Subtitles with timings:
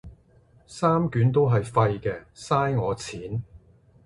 [0.65, 3.43] 三卷都係廢嘅，嘥我錢